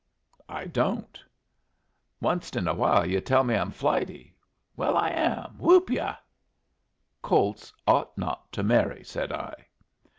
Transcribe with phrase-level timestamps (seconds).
[0.49, 1.23] "I don't."
[2.23, 4.35] "Onced in a while yu' tell me I'm flighty.
[4.75, 5.57] Well, I am.
[5.59, 6.15] Whoop ya!"
[7.21, 9.53] "Colts ought not to marry," said I.